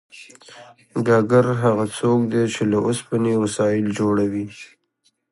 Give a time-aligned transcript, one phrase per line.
[1.07, 4.47] ګګر هغه څوک دی چې له اوسپنې وسایل جوړوي